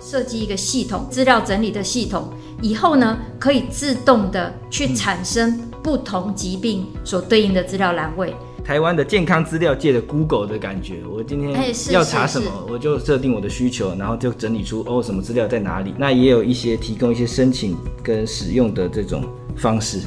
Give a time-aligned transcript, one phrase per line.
[0.00, 8.34] 设计一个系统，资料整理的系统，以后呢可以自动的去产生不同疾病所对应的资料栏位。
[8.64, 15.92] 台湾的健康资料界的 Google 的感觉，我今天要查什么，我就设定我的需求，然后就整理出哦什么资料在哪里。
[15.98, 19.24] 那也有一些提供一些申请跟使用的这种
[19.56, 20.00] 方式，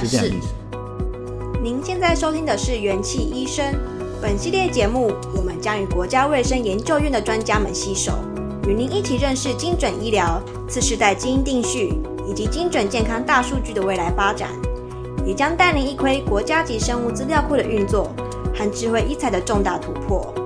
[0.00, 0.48] 是这样的意思。
[1.62, 3.64] 您现在收听的是元气医生。
[4.20, 8.12] 本系列节目，我们将与国家卫生研究院的专家们携手，
[8.66, 11.92] 与您一起认识精准医疗、次世代基因定序
[12.28, 14.50] 以及精准健康大数据的未来发展。
[15.24, 18.12] 也将带您一窥国家级生物资料库的运作
[18.54, 20.41] 和智慧医材的重大突破。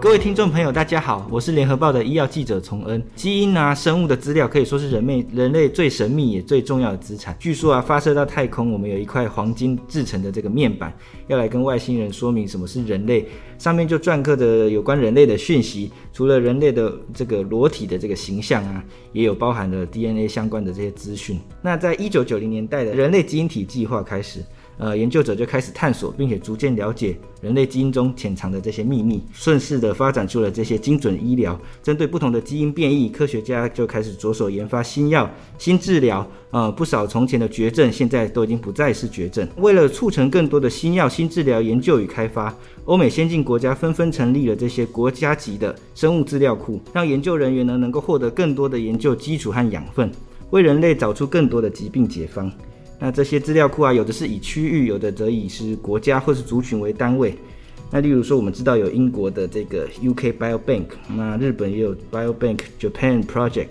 [0.00, 3.02] 各位听众朋友，大家好，我是联合报的医药记者从恩。
[3.14, 7.36] 基因啊，生物的资料可以说是人类人类最神秘也最重要的资产。
[7.38, 10.90] 据说啊，发射到太空，我们有一块黄金制成的这个面板，
[11.26, 15.92] 要来跟外星人说明什么是人类，上面就篆刻着有关人类的讯息。
[16.14, 18.82] 除了人类的这个裸体的这个形象啊，
[19.12, 21.38] 也有包含了 DNA 相关的这些资讯。
[21.60, 24.40] 那在一九九零年代的人类基因体计划开始。
[24.80, 31.60] 呃，研究者就开始探索，并且逐渐了解人类基因中潜藏的这些秘密，顺势的发展出了这些精准医疗。
[31.82, 36.26] 针对不同的基因变异，科学家就开始着手研发新药、新治疗。
[36.52, 39.46] 呃，不少从前的绝症，现在都已经不再是绝症。
[39.58, 42.52] 为了促成更多的新药、新治疗研究与开发，
[42.86, 50.10] 欧美先进国家纷纷成立了这些国家级的生物资料库，让研究人员呢能够获得更多的研究基础和养分，
[50.48, 52.50] 为人类找出更多的疾病解方。
[53.00, 57.34] 那这些资料库啊，有的是以区域，有的则以是国家或是族群为单位。
[57.90, 60.84] 那例如说，我们知道有英国的这个 UK Biobank，
[61.16, 63.68] 那日本也有 Biobank Japan Project。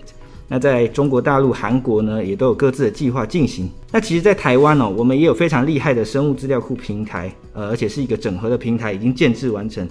[0.48, 3.70] 那在中国大陆、韩国呢，也都有各自的计划进行。
[3.92, 9.88] 那其实，在台湾哦，我们也有非常厉害的生物资料库平台，呃，而且是一个整合的平台，已经建置完成。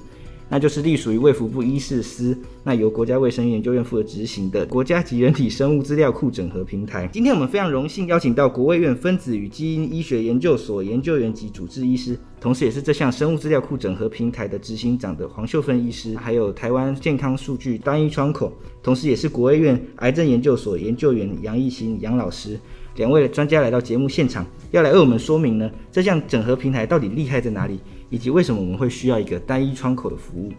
[0.49, 7.07] 那就是隶属于卫福部医事司，那由国家卫生研究院负责执行的国家级人体生物资料库整合平台。
[7.13, 22.59] 今天我们非常荣幸邀请到国卫院分子与基因医学研究所研究员及主治医师，同时也是这项生物资料库整合平台的执行长的黄秀芬医师，还有台湾健康数据单一窗口，同时也是国卫院癌症研究所研究员杨义兴杨老师，
[22.95, 27.79] 两位专家来到节目现场，要来为我们说明呢，这项整合平台到底厉害在哪里？
[28.09, 30.51] 以及为什么我们会需要一个单一窗口的服务？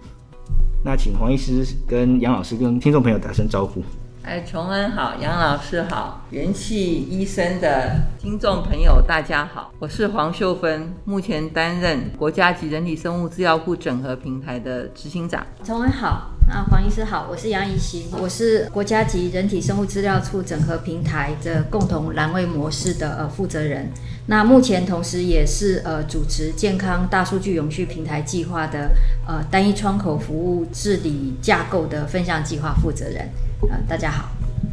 [0.85, 3.83] 那请黄医师跟杨老师跟听众朋友打声招呼。
[4.23, 15.45] 哎，崇恩好，杨老师好，元气医生的听众朋友大家好，我是黄秀芬，目前担任国家级人体生物资料库整合平台的执行长。
[15.65, 16.31] 崇恩好。
[16.51, 23.89] 啊，黄医师好，我是杨怡欣，我是国家级人体生物资料库整合平台的共同栏位模式的呃负责人。
[24.27, 28.91] 那目前同时也是呃主持健康大数据永续平台计划的
[29.27, 33.29] 呃单一窗口服务治理架构的分项计划负责人。
[33.69, 34.31] 呃，大家好。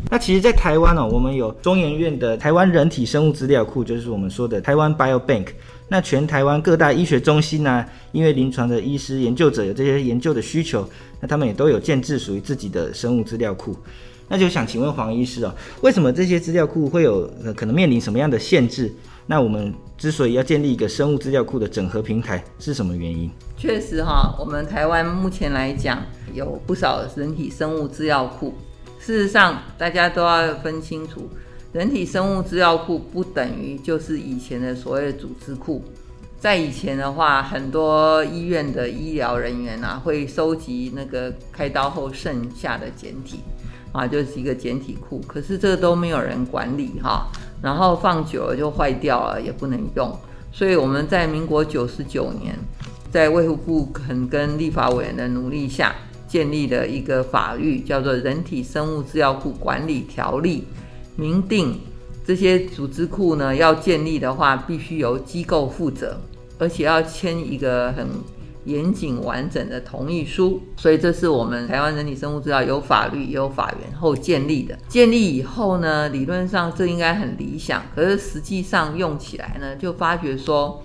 [0.10, 5.48] 那其实，在台湾哦，我们有中研院的台湾人体生物资料库，就是我们说的台湾 Biobank。
[5.90, 10.88] 那全台湾各大医学中心呢、啊，因为临床的医师研究者有这些研究的需求，
[11.20, 13.76] 那他们也都有建制属于自己的生物资料库。
[14.30, 18.94] 那就想请问黄医师哦，为什么这些资料库会有呃可能面临什么样的限制？
[19.26, 23.30] 那我们之所以要建立一个生物资料库的整合平台，是什么原因？
[23.58, 26.02] 确实哈，我们台湾目前来讲
[26.34, 28.54] 有不少人体生物资料库。
[29.08, 31.30] 事实上，大家都要分清楚。
[31.72, 35.82] 人体生物资料库不等于就是以前的所谓的组织库。
[36.42, 43.40] 在以前的话，很多医院的医疗人员啊，会收集那个开刀后剩下的检体，
[43.94, 45.22] 啊，就是一个检体库。
[45.26, 47.28] 可是这个都没有人管理哈，
[47.62, 50.14] 然后放久了就坏掉了，也不能用。
[50.52, 52.54] 所以我们在民国九十九年，
[53.10, 55.96] 在卫福部肯跟立法委员的努力下，
[56.28, 60.60] 建立了一个法律，叫做《人体生物资料库管理条例》。
[61.16, 61.80] 明定
[62.26, 66.20] 这些组织库呢，要建立的话，必须由机构负责，
[66.60, 68.06] 而且要签一个很
[68.66, 70.62] 严谨完整的同意书。
[70.76, 74.78] 所以这是我们台湾人体生物资料有法律也有法源后建立的。
[74.88, 80.84] 建立以后呢，理论上这应该很理想，可是实际上用起来呢，就发觉说，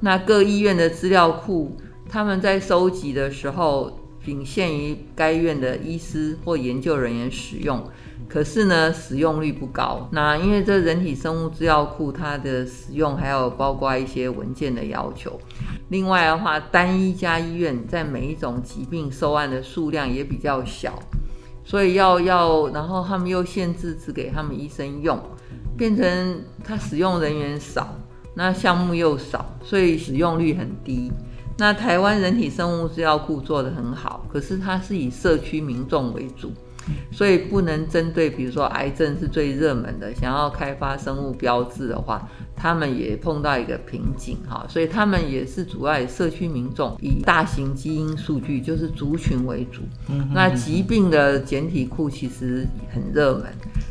[0.00, 1.76] 那各医院的资料库
[2.08, 7.82] 他们在收集的时候，仅限于该院的医师或研究人员使用。
[8.26, 10.08] 可是呢，使用率不高。
[10.10, 15.38] 那因为这人体生物资料库它的使用还有包括一些文件的要求。
[15.90, 20.98] 另外的话，单一家医院在每一种疾病收案的数量也比较小，
[21.64, 25.20] 所以要要，然后他们又限制只给他们医生用，
[25.76, 27.94] 变成他使用人员少，
[28.34, 31.12] 那项目又少，所以使用率很低。
[31.56, 36.52] 那台湾人体生物资料库做得很好，可是它是以社区民众为主。
[37.10, 44.66] 所以不能针对，比如说癌症是最热门的，想要开发生物标志的话，他们也碰到一个瓶颈哈。
[44.68, 49.80] 所以他们也是主要以社区民众，以大型基因数据，就是族群为主。
[50.34, 53.46] 那疾病的简体库其实很热门。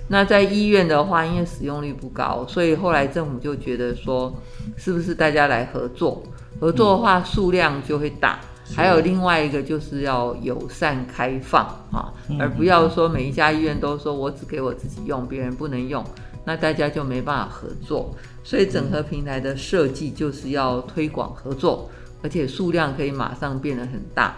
[0.07, 4.31] 那在医院的话，因为使用率不高，所以后来政府就觉得说，
[4.77, 6.21] 是不是大家来合作？
[6.63, 8.39] 合作的话，数量就会大。
[8.73, 16.01] 还有另外一个就是要友善开放啊，而不要说每一家医院都说我只给我自己用，别人不能用，
[16.45, 18.15] 那大家就没办法合作。
[18.45, 21.89] 所以整合平台的设计就是要推广合作，
[22.21, 24.33] 而且数量可以马上变得很大。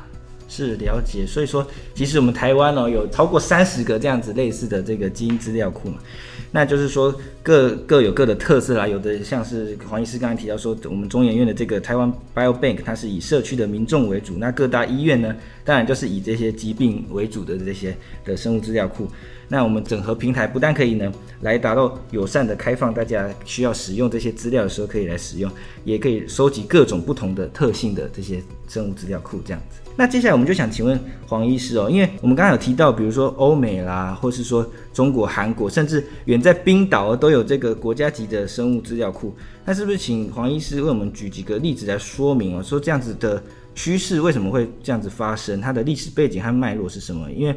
[0.47, 5.97] 是了解，所以说其实我们台湾哦有超过三十个这样子类似的这个基因资料库嘛。
[6.51, 7.13] 那就是说
[7.43, 19.09] 各各有各的特色啦，有的像是黄医师刚才提到说，我们中研院的这个台湾 Biobank，它是以社区的民众为主，那各大医院呢，当然就是以这些疾病为主的这些的生物资料库。
[19.49, 21.11] 那我们整合平台不但可以呢
[21.41, 25.51] 来达到友善的开放，大家需要使用这些资料的时候可以来使用，
[25.83, 29.84] 也可以收集各种不同的特性的这些生物资料库这样子。
[29.97, 39.33] 那接下来我们就想请问黄医师哦，因为我们刚刚有提到，比如说欧美啦，或是说中国、韩国，甚至远在冰岛都有这个国家级的生物资料库。
[39.63, 42.61] 那是不是请黄医师为我们举几个例子来说明哦？
[42.61, 43.41] 说这样子的
[43.73, 45.61] 趋势为什么会这样子发生？
[45.61, 47.31] 它的历史背景和脉络是什么？
[47.31, 47.55] 因为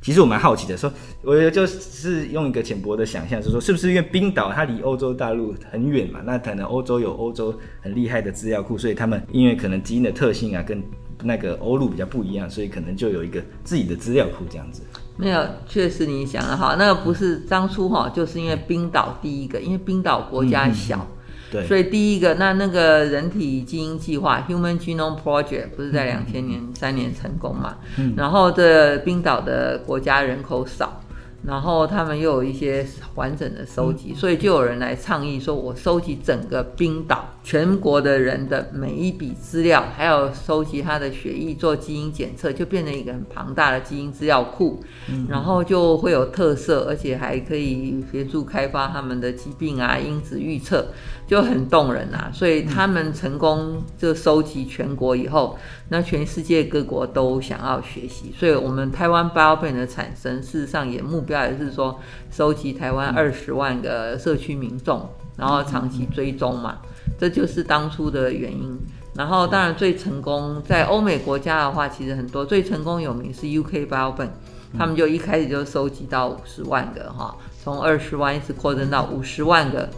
[0.00, 0.90] 其实我蛮好奇的，说
[1.22, 6.20] 我就是用一个浅薄的想象，就是说是不是因为冰岛它离欧洲大陆很远嘛？
[6.24, 7.52] 那可能欧洲有欧洲
[7.82, 10.82] 很厉害的资料库，所以他们因为可能基因的特性啊跟
[11.22, 14.82] 那个欧陆比较不一样，所以可能就有一个自己的资料库这样子。
[15.16, 27.76] 没有，确实你想的哈，那个不是当初哈，就是因为冰岛第一个，因为冰岛国家小，嗯嗯、对，所以第一个那那个人体基因计划 （Human Genome Project） 不是在两千年三年成功嘛？
[27.98, 31.02] 嗯，然后这冰岛的国家人口少。
[31.42, 44.82] 然后他们又有一些完整的收集，所以就有人来倡议说：“我收集整个冰岛全国的人的每一笔资料，还有收集他的血液做基因检测，就变成一个很庞大的基因资料库。
[45.30, 50.88] 然后就会有特色，而且还可以协助开发他们的疾病啊、因子预测，
[51.26, 52.30] 就很动人啊。
[52.34, 55.58] 所以他们成功就收集全国以后，
[55.88, 58.30] 那全世界各国都想要学习。
[58.38, 61.24] 所以我们台湾 Biobank 的产生，事实上也目。
[61.30, 61.96] 主要也是说，
[62.28, 66.78] 收集台湾二十万个社区民众，然后长期追踪嘛，
[67.16, 68.76] 这就是当初的原因。
[69.14, 74.30] 然后当然最成功，在欧美国家的话，其实很多最成功有名是 UK Biobank，
[74.76, 79.88] 他们就一开始就收集到五十万个哈，从二十万一直扩增到五十万个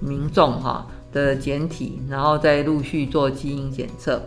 [0.00, 4.20] 民众哈的简体，然后再陆续做基因检测。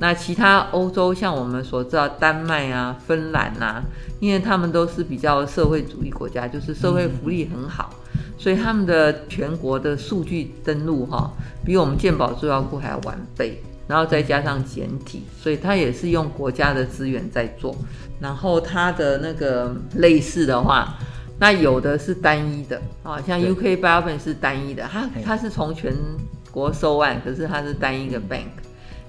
[0.00, 3.82] 那其他欧洲像我们所知道，丹麦啊、芬兰啊，
[4.18, 7.94] 因为他们都是比较社会主义国家，就是社会福利很好，
[8.38, 11.30] 所以他们的全国的数据登录哈，
[11.66, 17.76] 比我们健保资料库还要完备，然后再加上简体，所以它也是用国家的资源在做。
[18.18, 20.94] 然后它的那个类似的话，
[21.38, 25.94] 那有的是单一的啊，像 UK Biobank 是单一的，它它是从全
[26.50, 28.48] 国收案，可是它是单一个 bank。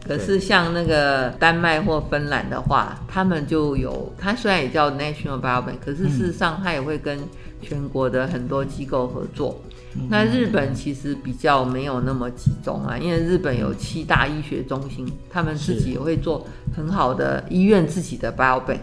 [0.08, 7.20] 可是像那个丹麦或芬兰的话，他们就有，它虽然也叫 National Biobank，可是事实上它也会跟
[7.62, 9.62] 全国的很多机构合作。
[10.10, 16.46] 那日本其实比较没有那么集中啊，因为日本有七大医学中心，他们自己也会做
[16.76, 18.80] 很好的医院自己的 Biobank，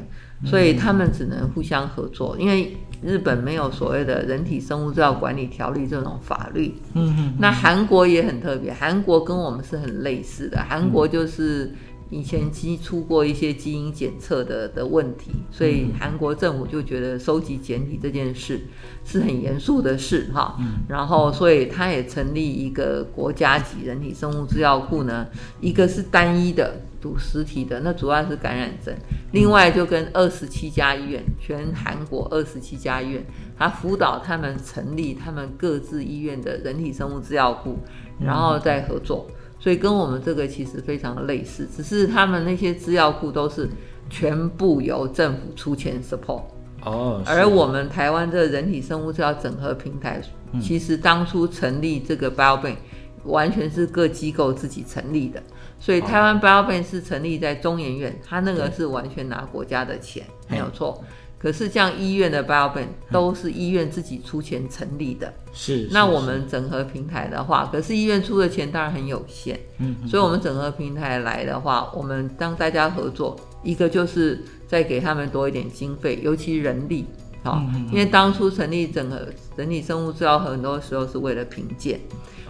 [0.46, 2.76] 所以他们只能互相合作，因为。
[3.00, 11.72] 日本没有所谓的人体生物制药管理条例这种法律，嗯嗯，那韩国也很特别，韩国跟我们是很类似的，韩国就是
[12.10, 18.60] 以前基出过一些基因检测的的问题，所以韩国政府就觉得收集检体这件事
[19.04, 25.26] 是很严肃的事哈，嗯，然后所以他也成立一个国家级人体生物制药库呢，
[25.60, 26.80] 一个是单一的。
[27.00, 28.94] 读实体的那主要是感染症，
[29.32, 33.24] 另外就跟二十七家医院，全韩国二十七家医院，
[33.56, 37.78] 他辅导他们成立他们各自医院的人体生物资料库，
[38.20, 39.26] 然后再合作，
[39.58, 43.68] 所以跟我们这个其实非常的类似，只是他们那些资料库都是
[44.10, 46.42] 全部由政府出钱 support
[46.84, 50.22] 哦，而我们台湾这个人体生物资料整合平台，
[50.60, 52.76] 其实当初成立这个 Biobank
[53.24, 55.42] 完全是各机构自己成立的。
[55.80, 61.02] 所以台湾 Biobank 是成立在中研院，它那个是完全拿国家的钱，没有错。
[61.38, 65.32] 可是像医院的 BioBank 都是医院自己出钱成立的。
[65.52, 65.88] 是。
[65.92, 69.56] 那我们整合平台的话，可是医院出的钱当然很有限。
[69.78, 69.94] 嗯。
[70.08, 77.06] 所以，我们整合平台来的话，我们当大家合作，一个就是再给他们多一点经费，尤其人力。
[77.50, 79.20] 好，因为当初成立整合
[79.56, 82.00] 整体生物资料，很多时候是为了评鉴。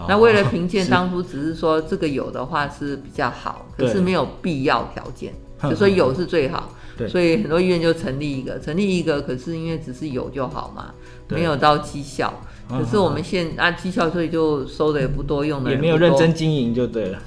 [0.09, 5.33] 那为了评鉴， 当初只是说这个有的话是比较好，可是没有必要条件，
[5.69, 6.73] 就说有是最好。
[7.09, 10.93] 所以很多医院就成立一个，成立一个，可是因为只是有就好嘛，
[11.28, 12.33] 没有到绩效。
[12.69, 17.19] 可是我们现啊绩效，所以就收的也不多，用的也没有认真经营就对了。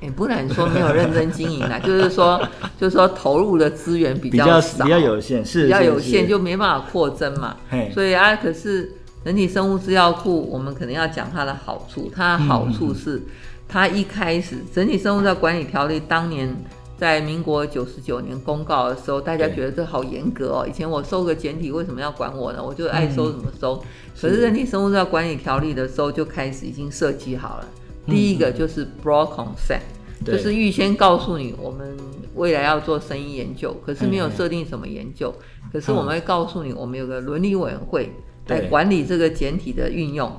[0.00, 2.40] 也不能说没有认真经营啊，就是说，
[2.78, 7.56] 就是说投入的资源比较少，比较有限，是比较有限，就没办法扩增嘛。
[7.92, 8.92] 所以啊，可是
[9.24, 12.10] 人体生物资料库，我们可能要讲它的好处。
[12.14, 13.20] 它的好处是，
[13.66, 16.54] 它一开始人体生物在管理条例当年
[16.96, 20.66] 在民国九十九年公告的时候，大家觉得这好严格哦。
[20.68, 22.62] 以前我收个简体为什么要管我呢？
[22.62, 23.82] 我就爱收怎么收。
[24.20, 27.66] 可是人体生物在管理条例的时候就开始已经设计好了。
[28.08, 29.80] 第一个就是 broad consent，
[30.24, 31.96] 就是预先告诉你我们
[32.34, 35.34] 未来要做生意研究，可是没有设定什么研究，
[35.72, 38.10] 可是我们会告诉你我们有个伦理委员会
[38.46, 40.30] 来管理这个简体的运用。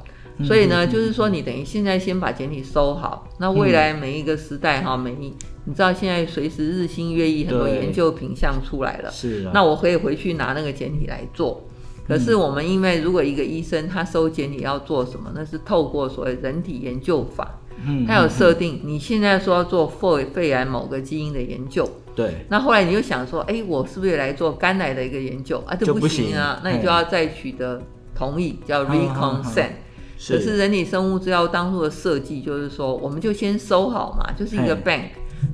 [0.42, 5.34] 所以呢，就是说你等于现在先把简体收好，那未来每一个时代哈，每一
[5.66, 11.62] 你知道现在随时日新月异，很多研究品相出来了，是，那我可以回去拿那个简体来做。
[12.08, 17.59] 可是我们因为如果一个医生他收简体要做什么，那是透过所谓人体研究法。
[17.86, 25.76] 嗯，他有设定，你现在说要做肺肺癌某个基因的研究，对，那后来你就想说，哎，我是不是也来做肝癌的一个研究啊？
[25.76, 27.82] 这不行啊，那你就要再取得
[28.14, 29.70] 同意，叫 reconsent。
[30.28, 35.04] 可是人体生物资料当初的设计就是说，我们就先收好嘛，就是一个 bank。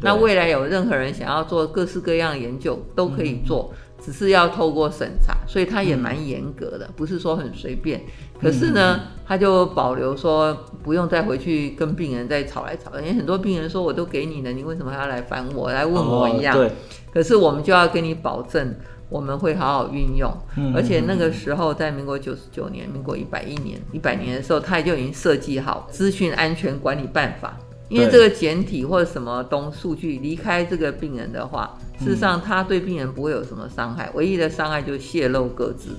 [0.01, 3.71] 那未来有任何人想要做各式各样的研究，都可以做。
[4.05, 7.99] 只是要透过审查，所以他也蛮严格的，不是说很随便。
[8.39, 16.55] 可是呢，他就保留说不用再回去跟病人再吵来吵，因为很多病人说我都给你了，你为什么还要来烦我，来问我一样？
[16.55, 16.71] 对。
[17.11, 18.75] 可是我们就要跟你保证，
[19.09, 20.31] 我们会好好运用。
[20.75, 27.57] 而且那个时候，在民国九十九年、民国一百一年、一百年的时候，他就已经设计好资讯安全管理办法。
[27.89, 35.89] 因为这个简体或者什么东数据离开这个病人的话，事实上他对病人不会有什么伤害，唯一的伤害就是泄露个资，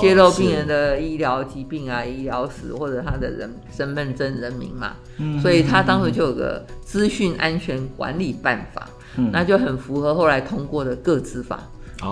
[0.00, 4.94] 泄露病人的医疗疾病啊、医疗史或者他的人身份证人名嘛。
[5.42, 8.88] 所以他当时就有个资讯安全管理办法，
[9.32, 11.60] 那就很符合后来通过的个资法。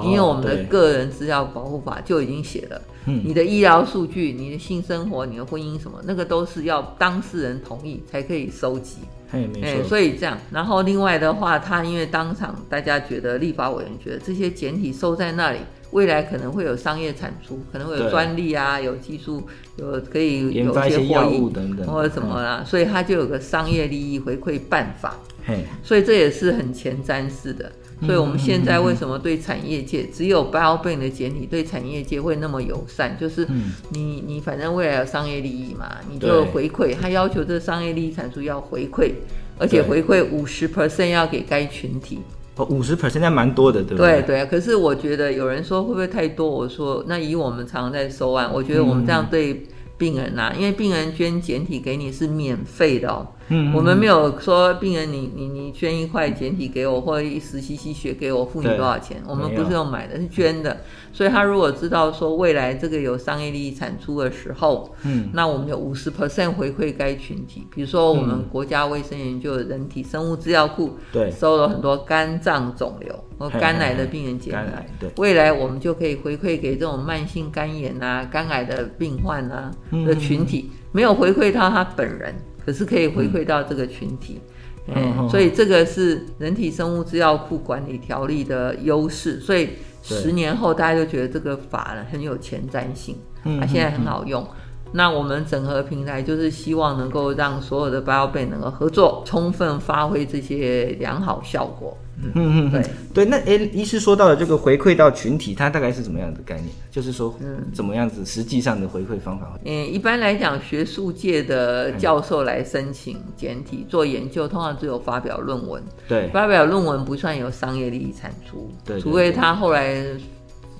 [0.02, 8.96] 因为我们的个人资料保护法就已经写了，你的医疗数据、你的性生活、你的婚姻什么，那个都是要当事人同意才可以收集。
[9.30, 9.84] 哎，没错。
[9.88, 15.58] 所以这样，然后另外的话，他因为当场大家觉得立法委员觉得这些简体收在那里，
[15.90, 19.42] 未来可能会有商业产出，可能会有专利啊，有技术，
[19.76, 25.16] 有可以有一些药物等等或者什么啦，所以他就有个商业利益回馈办法。
[25.46, 27.70] 嘿，所以这也是很前瞻式的。
[28.04, 33.16] 所以我们现在为什么对产业界只有 BioBank 的简体对产业界会那么友善？
[33.18, 33.46] 就是
[33.90, 39.12] 你你反正未来有商业利益嘛，你就回馈，他要求这商业利益产出要回馈，
[39.58, 42.18] 而且回馈五十 percent 要给该群体。
[42.56, 44.22] 哦，五十 percent 那蛮多的，对不对？
[44.22, 46.48] 对对啊，可是我觉得有人说会不会太多？
[46.48, 49.66] 我说那以我们常常在收案，我觉得我们这样对
[49.98, 53.26] 病人啊，因为病人捐简体给你是免费的哦。
[53.48, 59.22] 嗯，我们没有说病人你你你捐一块简体给我，或者一十 cc 血给我，付你多少钱？
[59.26, 60.76] 我们不是用买的，是捐的。
[61.12, 67.66] 所以他如果知道说未来这个有商业利益产出的时候，嗯，那我们有五十 percent 回馈该群体。
[67.74, 79.70] 比如说我们国家卫生研究人体生物资料库，对，收了很多肝脏肿瘤和肝癌的病人检体，对，未来我们就可以回馈给这种慢性肝炎啊、肝癌的病患啊
[80.04, 82.34] 的群体，没有回馈到他本人。
[82.66, 84.40] 可是可以回馈到这个群体，
[84.88, 89.38] 嗯，嗯，所以这个是人体生物资料库管理条例的优势。
[89.38, 89.70] 所以
[90.02, 94.44] 十年后大家就觉得这个法呢很有前瞻性，嗯，它现在很好用。
[94.92, 101.96] 那我们整合平台就是希望能够让所有的 BioBank 能够合作，充分发挥这些良好效果。
[102.22, 102.82] 嗯嗯对
[103.12, 106.68] 对，那诶，医师说到的这个回馈到群体，它大概是怎么样的概念？
[106.90, 109.58] 就是说，嗯，怎么样子实际上的回馈方法？
[109.64, 115.82] 嗯，一般来讲，学术界的教授来申请简体做研究，通常只有发表论文。
[116.08, 120.02] 对，发表论文不算有商业利益产出，对，除非他后来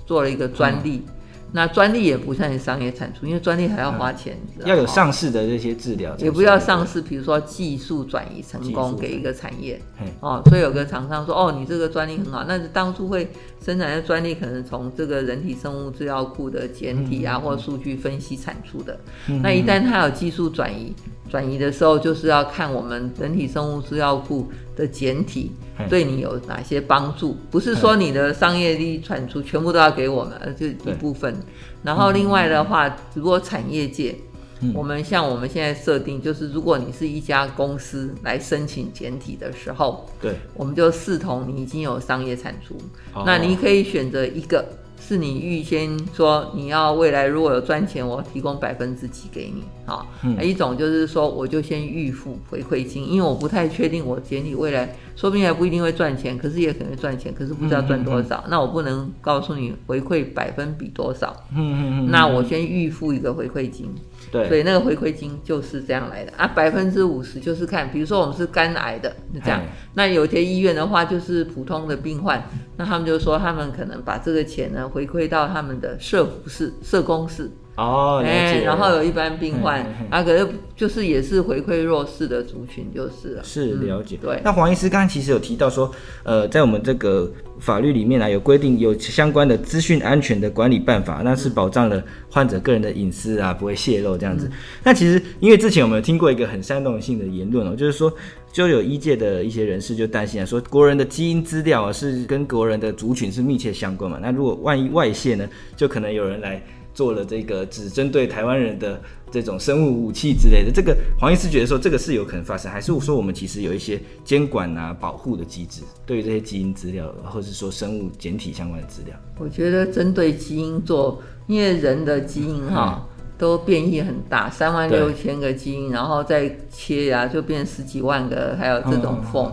[0.05, 1.03] 做了一个专利。
[1.05, 1.13] 嗯
[1.51, 7.01] 那专利也不算是商业产出，因为专利还要花钱，要有上市的这些治疗，也不要上市。
[7.01, 9.81] 比如说技术转移成功给一个产业，
[10.19, 13.31] 哦，所以有个厂商说，哦，你这个专利很好，那当初会
[13.63, 18.97] 生产的专利可能从这个人体生物资料库的简体啊，嗯、或数据分析产出的。
[19.27, 20.93] 嗯、那一旦它有技术转移，
[21.29, 25.51] 转移的时候，就是要看我们人体生物资料库的简体
[25.89, 27.35] 对你有哪些帮助。
[27.51, 31.35] 不是说你的商业利益产出全部都要给我们，而就一部分。
[31.83, 34.15] 然后另外的话，如果产业界。
[34.61, 42.75] 嗯、我们像我们现在设定，就是如果你是一家公司来申请简体的时候，对，我们就视同你已经有商业产出，
[43.13, 44.65] 哦、那你可以选择一个。
[44.99, 50.05] 是你预先说你要未来如果有赚钱，我提供百分之几给你啊？
[50.23, 61.33] 嗯、一种就是说我就先预付回馈金，因为我不太确定我简体未来说不定还不一定会赚钱，可是也可能赚钱，可是不知道赚多少，那我不能告诉你回馈百分比多少。
[61.55, 63.93] 嗯嗯嗯，嗯，那我先预付一个回馈金。
[64.31, 69.61] 对，所以那个回馈金就是这样来的啊，百分之五十就是看，比如说我们是肝癌的，就这样。
[69.93, 72.43] 那有些医院的话就是普通的病患，
[72.75, 77.49] 那他们就说他们可能把这个钱呢回馈到他们的社服室、社工室。
[77.77, 78.63] 哦，了解。
[78.63, 83.43] 然后有一般病患啊，可是就是也是回馈弱势的族群，就是了。
[83.43, 84.17] 是了解。
[84.19, 84.41] 对。
[84.43, 85.91] 那黄医师刚刚其实有提到说，
[86.23, 94.49] 呃，在我们这个法律里面呢，有规定有相关的资讯安全的管理办法，那是保障了患者个人的隐私啊，不会泄露这样子。
[94.83, 98.11] 那其实因为之前我们有听过一个很煽动性的言论哦，就是说
[98.51, 106.59] 就有医界的一些人士就担心啊，说国人的基因资料啊是跟国人的族群是密切相关嘛，那如果万一外泄呢，就可能有人来。
[106.97, 108.99] 做了这个只针对台湾人的
[109.29, 119.15] 这种生物武器之类的，这个黄医师觉得说这个是有可能发生，还是说我们其实有一些监管啊、保护的机制，对于这些基因资料，或者是说生物简体相关的资料？
[119.37, 129.45] 我觉得针对基因做，因为人的基因哈、嗯、都变异很大，三万六千个基因，然后再切呀、啊、就变十几万个，还有这种缝，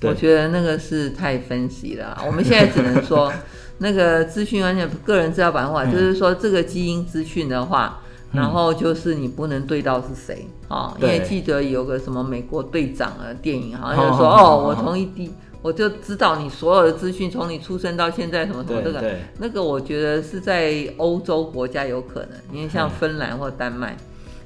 [0.00, 2.18] 嗯、我觉得那个是太分析了。
[2.26, 3.30] 我们现在只能说。
[3.78, 8.00] 那个资讯完全个人资料保护法，嗯、就是说这个基因资讯的话，
[8.32, 10.94] 嗯、然后就是你不能对到是谁啊？
[10.98, 15.30] 嗯、因为记得有个什么美国队长的电影，好像就说哦，我从一滴
[15.60, 19.04] 我就知道你所有的资讯，从你出生到现在什么什么这个，
[19.38, 23.98] 那个我觉得是在欧洲国家有可能，因为像芬兰或丹麦，嗯、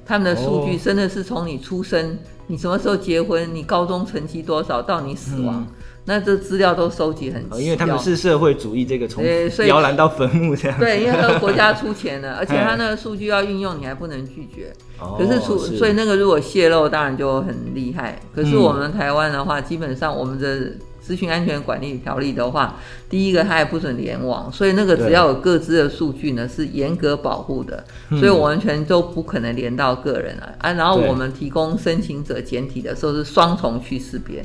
[0.05, 5.61] 他们的数据真的是从你出生，你什么时候结婚，你高中成绩多少，到你死亡。
[5.61, 5.67] 嗯
[6.11, 9.25] 那这资料都收集很齐，因为他们是社会主义这个从
[9.69, 10.77] 摇篮到坟墓这样。
[10.77, 14.73] 对，因为那个国家出钱的， 而且他那个数据要运用，你还不能拒绝。
[15.17, 18.19] 可是出，所以那个如果泄露，当然就很厉害。
[18.35, 22.77] 可是我们台湾的话，基本上我们的资讯安全管理条例的话，
[23.09, 27.85] 第一个它也不准联网，所以那个只要有各自的数据呢，是严格保护的，
[28.19, 30.53] 所以我完全都不可能连到个人啊。
[30.59, 34.45] 啊，然后我们提供申请者简体的时候是双重去识别。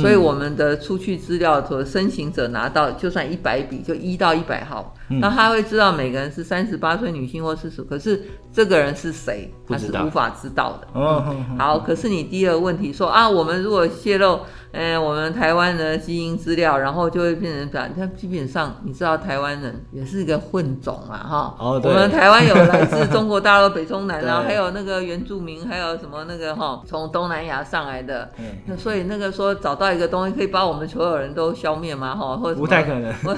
[0.00, 10.88] 所以我们的出去资料和申请者拿到，就算一百笔，就一到一百号，那他会知道每个人是三十八岁女性或四十，可是这个人是谁，他是无法知道的。
[10.98, 14.40] 哦，好，可是你第二个问题说啊，我们如果泄露。
[14.72, 17.88] 嗯，我们台湾的基因资料，然后就会变成这样。
[17.94, 21.54] 它基本上，你知道台湾人也是一个混种嘛，哈。
[21.58, 28.30] 我们台湾有来自中国大陆北中南， 然后还有那个原住民，还有什么那个哈，从东南亚上来的。
[28.38, 28.76] 嗯。
[28.78, 32.16] 所以那个说找到一个东西可以把我们所有人都消灭吗？
[32.16, 33.12] 哈，或者不太可能。
[33.22, 33.34] 不，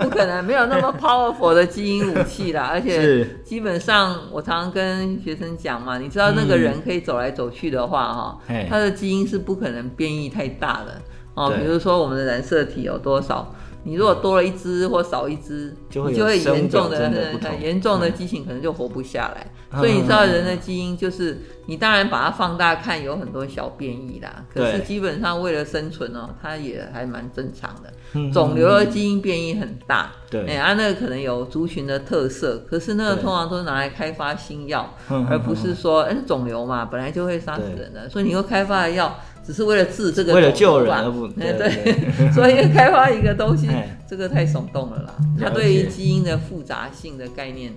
[0.00, 2.70] 不可能，没有那么 powerful 的基因武器啦。
[2.72, 8.38] 而且基本上，我常常跟学生讲嘛，你知道那个人可以走来走去的话，哈，
[8.70, 10.77] 他的基因是不可能变异太大。
[11.34, 13.54] 哦，比如说我们的染色体有多少？
[13.84, 17.10] 你如果多了一只或少一只，就会严重的、
[17.40, 19.46] 很严重的畸形，可能就活不下来。
[19.78, 24.42] 所以你知道人的基因就是，你当然把它放大看，有很多小变异啦。
[24.50, 28.32] 可是基本上为了生存哦，它也还蛮正常的。
[28.32, 34.94] 肿瘤的基因变异很大，对，哎，啊，那个可能有族群的特色，可是那个通常都是拿来开发新药，
[35.28, 39.14] 而不是说，哎，肿瘤嘛，本来就会杀死人的，所以你又开发的药。
[39.44, 41.92] 只是为了治这个，为了救人而不，对，
[42.32, 43.66] 所以开发一个东西，
[44.06, 45.14] 这个太耸动了啦。
[45.40, 47.72] 它对于基因的复杂性的概念。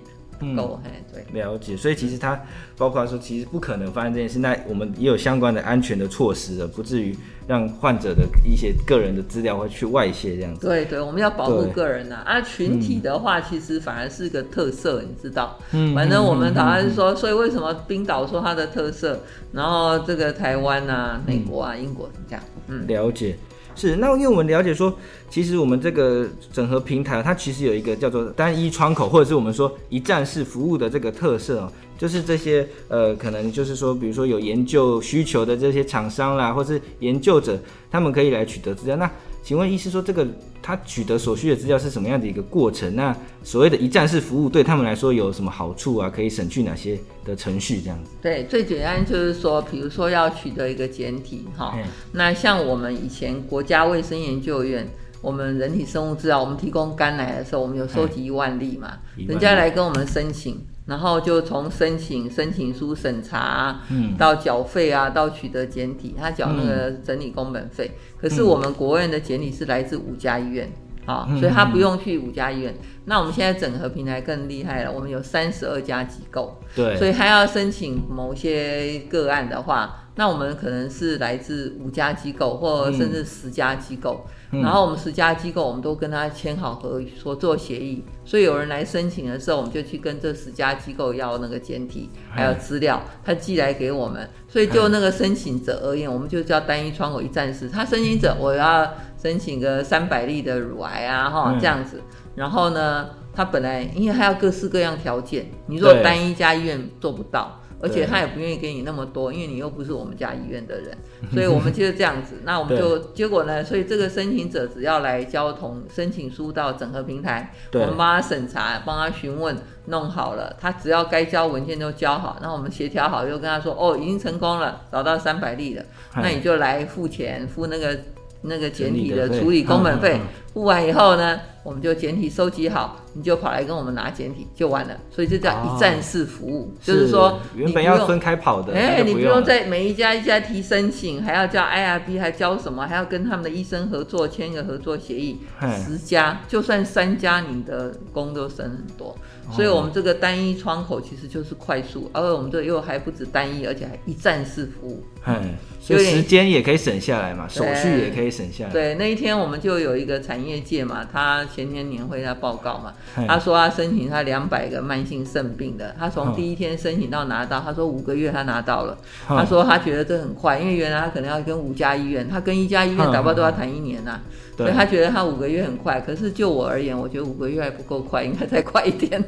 [0.56, 1.76] 够、嗯，对，了解。
[1.76, 2.40] 所以其实它
[2.76, 4.38] 包括说，其实不可能发生这件事。
[4.38, 10.66] 那我们也有相关的安全的措施的，不至于让患者的一些个人的资料会去外泄这样子。
[10.66, 12.38] 对对，我们要保护个人呐、啊。
[12.38, 15.58] 啊，群体的话，其实反而是个特色，嗯、你知道？
[15.72, 15.94] 嗯。
[15.94, 19.20] 反正我们台湾是说，所以为什么冰岛说它的特色，
[19.52, 22.44] 然后这个台湾啊、美国啊、英国这样？
[22.68, 23.36] 嗯，了解。
[23.74, 24.94] 是，那因为我们了解说，
[25.30, 37.58] 其实我们这个整合平台，它其实有一个叫做单一窗口，或者是我们说一站式服务的这个特色哦，就是这些呃，可能就是说，比如说有研究需求的这些厂商啦，或是研究者，
[37.90, 38.96] 他们可以来取得资料。
[38.96, 39.10] 那
[39.42, 40.26] 请问医师说，这个
[40.62, 42.94] 他取得所需的资料是什么样的一个过程？
[42.94, 46.08] 那所谓的一站式服务对他们来说有什么好处啊？
[46.08, 47.80] 可以省去哪些的程序？
[47.80, 48.10] 这样子？
[48.22, 51.76] 对，最简单就是说，比如说要取得一个简体，哈，
[52.12, 54.86] 那像我们以前国家卫生研究院。
[55.22, 67.90] 我们人体生物资料，我们提供肝癌的时候，我们有收集一万例嘛，人家来跟我们申请，然后就从申请申请书审查，嗯，到缴费啊，到取得检体，他缴那个整理工本费。
[68.20, 70.70] 可是我们国院的检体是来自五家医院，
[71.06, 72.74] 啊，所以他不用去五家医院。
[73.04, 79.98] 那我们现在整合平台更厉害了，我们有三十二家机构，对，所以他要申请某些个案的话。
[80.14, 97.68] 那我们可能是来自五家机构，或甚至十家机构，嗯、然后我们十家机构，我们都跟他签好合合作协议，所以有人来申请的时候，我们就去跟这十家机构要那个简体，还有资料，他寄来给我们，所以就那个申请者而言，我们就叫单一窗口一站式。
[97.68, 102.02] 他申请者我要申请个三百例的乳癌啊，哈这样子，
[102.34, 107.58] 然后呢，他本来因为他要各式各样条件，你如果单一家医院做不到。
[107.82, 110.96] 而且他也不愿意给你那么多，因为你又不是我们家医院的人，
[111.32, 112.36] 所以我们就是这样子。
[112.46, 113.64] 那我们就结果呢？
[113.64, 127.98] 所以这个申请者只要来交同申请书到整合平台，我们帮他审查，帮他询问，弄好了，他只要该交文件都交好，那我们协调好，又跟他说，哦，已经成功了，找到三百例了，那你就来付钱，付那个
[128.42, 130.20] 那个简体的处理工本费，
[130.52, 132.98] 付完以后呢，我们就简体收集好。
[133.14, 145.40] 你就跑来跟我们拿简体就完了，所以这叫一站式服务，哦、就是说你原本要分开跑的，哎，你不用在每一家一家提申请，还要叫 IRB，还交什么，还要跟他们的医生合作签一个合作协议，
[145.84, 149.14] 十家就算三家，你的工都省很多。
[149.50, 158.70] 所以我们这个单一窗口其实就是快速，而我们这又还不止单一，而且还一站式服务，嗯，所以时间也可以省下来嘛，手续也可以省下来。
[158.70, 162.92] 对，那一天我们就有一个产业界嘛，他前天年会他报告嘛。
[163.26, 168.96] 他说他申请他两百个慢性肾病的，他从第一天申请到拿到，他说五个月他拿到了。
[169.26, 174.20] 他说他觉得这很快，因为原来他可能要跟五家医院，他跟一家医院打包都要谈一年呐、啊，
[174.56, 176.00] 所以他觉得他五个月很快。
[176.00, 179.22] 可是就我而言，我觉得五个月还不够快，应该再快一点。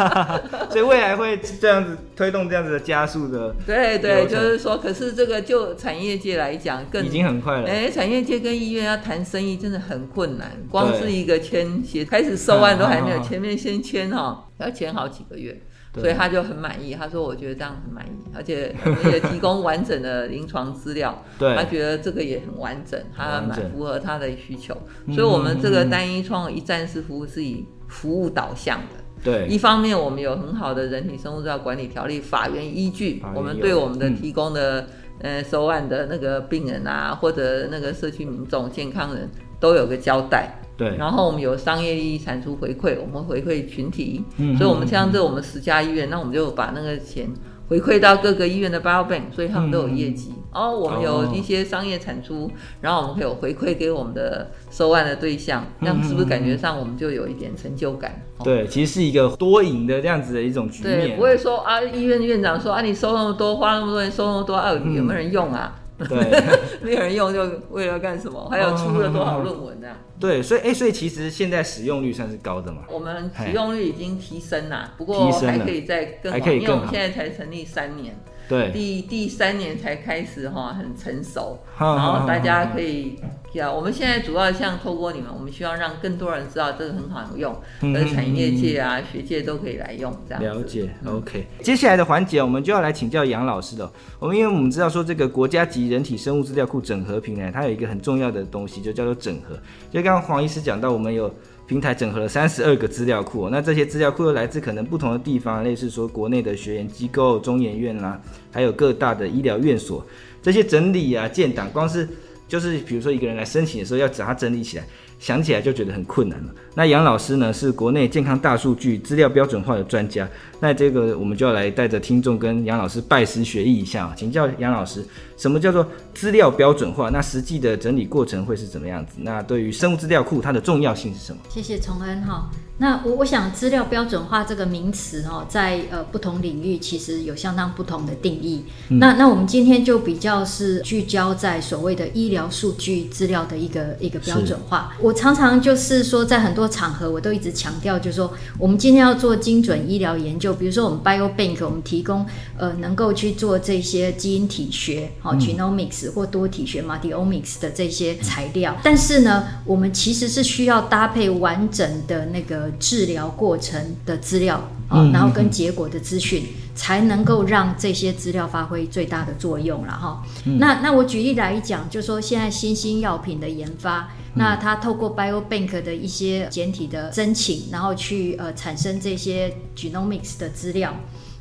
[0.70, 3.54] 所以未来会这样子推动这样子的加速的。
[3.66, 7.68] 对对，就是说，可是这个就产业界来讲，更已经很快了。
[7.68, 13.20] 哎，产业界跟医院要谈生意真的很困难，光是一个签写开始收案都还没有。
[13.22, 15.60] 前面先签哈，要签好几个月，
[15.94, 16.94] 所以他就很满意。
[16.94, 21.22] 他说：“我觉得这样很满意，而且我们也提供完整的临床资料。
[21.38, 24.76] 对，他觉得这个也很完整，他蛮符合他的需求。
[25.14, 29.04] 所以，我们这个单一窗一站式服务是以服务导向的。
[29.22, 34.86] 对，一方面我们有很好的人体生物资料管理条例法源依据，我们对我们的提供的
[35.20, 39.28] 呃收案的那个病人啊，或者那个社区民众、健康人
[39.60, 47.28] 都有个交代。”对，然后我们有商业利益产出回馈，我们回馈群体，嗯、所以我们像这我们十家医院，嗯、那我们就把那个钱
[47.68, 50.32] 回馈到各个医院的 Biobank，所以他们都有业绩。
[50.32, 58.22] 嗯、哦，我们有一些商业产出，哦、然后我们会有回馈给我们的收案的对象，这样是不是感觉上我们就有一点成就感？
[58.38, 60.98] 嗯、对，其实是一个多赢的这样子的一种局面。
[60.98, 65.76] 对，不会说啊，医院院长说啊，你收那么多，花那么多钱收那么多，啊，有没有人用啊？
[66.00, 66.42] 嗯对，
[66.82, 68.48] 没有人用就为了干什么？
[68.50, 69.88] 还有出了多少论文呢？
[70.18, 72.82] 对，所以哎，所以其实现在使用率算是高的嘛。
[72.88, 78.14] 我们使用率已经提升了，不过还可以再更好，因为我们现在才成立三年。
[78.50, 83.14] 对，第第三年才开始哈，很成熟，然后大家可以，
[83.52, 87.56] 呀，我们现在主要像透过你们，我们希望让更多人知道这个很好用，
[87.94, 90.42] 而产业界啊、学界都可以来用，这样。
[90.42, 91.46] 了解，OK。
[91.62, 93.88] 接下来的环节，我们就要来请教杨老师了。
[94.18, 99.56] 我们因为我们知道说，这个国家级人体生物资料库整合平台，它有一个很重要的东西，就叫做整合。
[99.92, 101.32] 就刚刚黄医师讲到，我们有。
[101.70, 110.04] 平台整合了三十二个资料库，那这些资料库又来自可能不同的地方，类似说国内的学研机构、中研院啦，还有各大的医疗院所，
[110.42, 112.08] 这些整理啊、建档，光是
[112.48, 114.84] 就是比如说一个人来申请的时候，要把它整理起来。
[115.20, 116.54] 想起来就觉得很困难了。
[116.74, 120.26] 那杨老师呢，是国内健康大数据资料标准化的专家。
[120.60, 125.04] 那这个我们就要来带着听众跟杨老师拜师学艺一下啊，请教杨老师，
[125.40, 127.08] 什么叫做资料标准化？
[127.08, 129.12] 那实际的整理过程会是怎么样子？
[129.16, 131.40] 那对于生物资料库它的重要性是什么？
[131.48, 132.50] 谢谢崇恩哈。
[132.76, 138.64] 那我我想资料标准化这个名词哦，在呃不同领域其实有相当不同的定义。
[138.88, 144.94] 嗯、那那我们今天就比较是聚焦在所谓的医疗数据资料的一个一个标准化。
[145.00, 152.24] 我常常就是说，在很多场合我都一直强调，就是说我们今天要做精准医疗研究，比如说我们 Biobank，我们提供
[152.56, 162.70] 呃能够去做这些基因体学、好、哦、Genomics 或多体学 Multiomics 的这些材料，但是呢，我们其实是需要搭配完整的那个。
[162.80, 170.24] 治疗过程的资料啊，然后跟结果的资讯，才能够让这些资料发挥最大的作用了哈。
[170.58, 180.94] 那那我举例来讲，就说现在新兴药品的研发，那它透过 Biobank 的一些简体的申请，然后去呃产生这些 Genomics 的资料。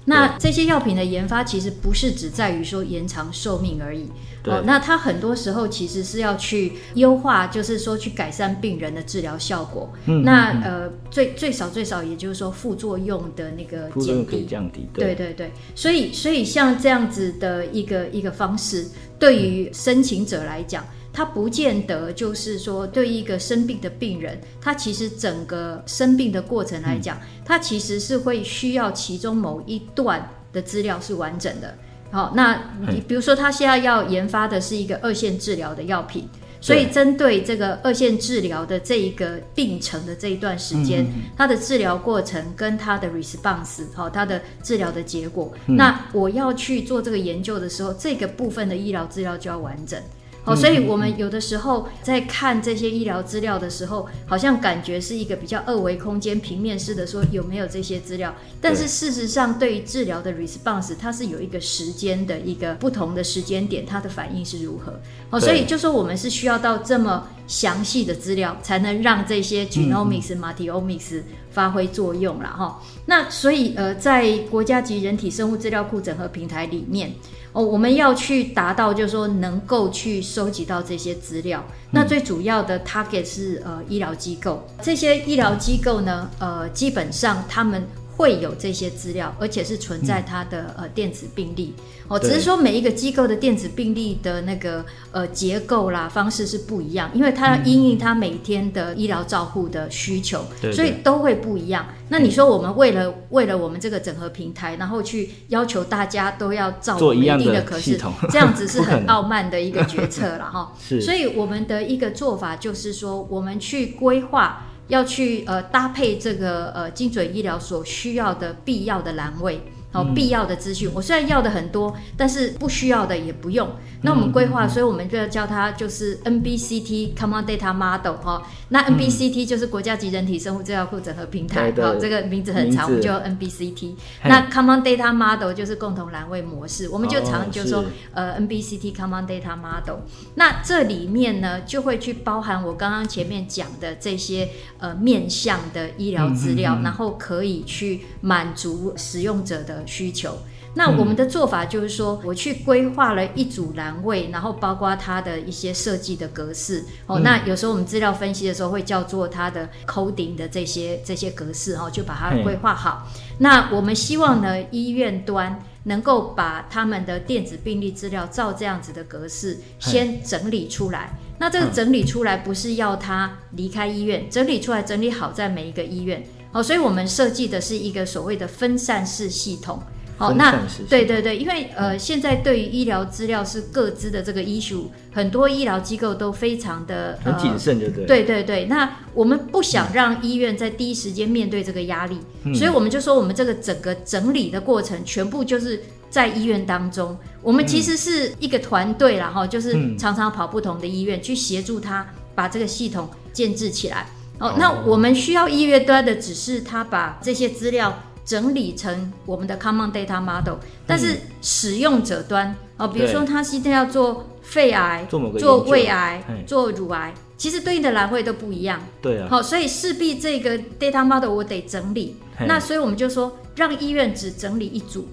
[0.09, 4.09] 那这些药品的研发其实不是只在于说延长寿命而已，
[4.45, 9.93] 哦，那它很多时候其实是要去优化，就是说去改善病人的治疗效果。
[10.07, 14.87] 嗯，那呃，最最少最少，也就是说副作用的那个减低，降低。
[14.93, 18.87] 对对对，所以所以像这样子的一个一个方式，
[19.19, 20.83] 对于申请者来讲。
[21.11, 31.75] 他不见得就是说，对一个生病的病人，他其实整个生病的过程来讲，他其实是会需要其中某一段的资料是完整的。
[32.11, 36.27] 好，那你比如说，他现在要研发的是一个二线治疗的药品，
[36.59, 41.05] 所以针对这个二线治疗的这一个病程的这一段时间，
[41.37, 50.01] 它的治疗过程跟它的 response，好，它的治疗的结果，那我要去做这个研究的时候，这个部分的医疗资料就要完整。
[50.49, 64.99] 哦，所以我们有的时候在看这些医疗资料的时候，好像感觉是一个比较二维空间、平面式的说有没有这些资料，但是事实上对于治疗的 response，它是有一个时间的一个不同的时间点，它的反应是如何。
[65.29, 72.81] 哦，所以就说我们是需要到这么详细的资料，才能让这些 genomics、multiomics 发挥作用了哈。
[73.05, 77.13] 那所以呃，在国家级人体生物资料库整合平台里面。
[77.51, 81.65] 哦，我们要去达到，就是说能够去收集到这些资料。
[81.91, 87.83] 那最主要的 target 是呃医疗机构，这些医疗机构呢，呃，基本上他们。
[88.19, 91.73] 会有这些资料，而且是存在它的呃电子病历
[92.09, 101.87] 哦，只是说每一个机构的电子病历的那个呃结构啦方式是不一样，因为它要因应它每天的医疗照护的需求，所以都会不一样。
[102.09, 107.97] 那你说我们为了为了我们这个整合平台，然后去要求大家都要照一定的可是
[108.29, 110.73] 这样子 是很傲慢的一个决策了哈。
[110.99, 114.65] 所以我们的一个做法就是说，我们去规划。
[114.89, 119.61] 要去呃搭配这个呃精准医疗所需要的必要的栏位。
[119.91, 123.67] 好，必要的资讯，我虽然要的很多，但是不需要的也不用。
[124.01, 128.41] 那我们规划，所以我们就要叫它就是 NBCT Common Data Model 哈。
[128.69, 133.95] 那 NBCT 就是国家级人体生物资料库整合平台，好，这个名字很长，我们就 NBCT。
[134.23, 140.01] 那 Common Data Model 就是共同栏位模式，我们就常就说呃 NBCT Common Data Model。
[140.35, 144.47] 那这里面呢，就会去包含我刚刚前面讲的这些
[144.77, 150.37] 呃面向的医疗资料，然后可以去满足使用者的需求，
[150.75, 157.19] 那我们的做法就是说，我去规划了一组栏位，然后包括它的一些设计的格式哦。
[157.19, 163.07] 那有时候我们资料分析的时候会叫做它的 coding 的这些这些格式哦，就把它规划好。
[163.39, 171.17] 那我们希望呢，医院端能够把他们的电子病历资料照这样子的格式先整理出来。
[171.39, 176.21] 那这个整理出来不是要他离开医院，整理出来整理好在每一个医院。
[176.51, 179.81] 哦，所以我们设计的是一个所谓的分散式系统。
[180.17, 180.53] 好，那
[180.89, 184.83] 对对对，因为呃，现在对于医疗资料是各自的这个 issue，
[185.13, 188.05] 很多医疗机构都非常的很谨慎，就对。
[188.05, 197.17] 对对对，那我们不想让医院在第一时间面对这个压力，嗯，所以我们就说，我们这个整个整理的过程，全部就是在医院当中。
[197.41, 204.05] 我们其实是一个团队啦，哈，就是常常跑不同的医院去协助他把这个系统建置起来。
[204.39, 207.93] 哦，那我们需要医院端的只是他把这些资料
[208.25, 210.55] 整理成我们的 Common Data Model，
[210.87, 218.79] 但是使用者端哦，比如说他今天要做肺癌、做，做胃癌、做乳癌，其实对应的栏位都不一样。
[219.01, 222.15] 对啊，好，所以势必这个 Data Model 我得整理。
[222.47, 225.07] 那所以我们就说，让医院只整理一组，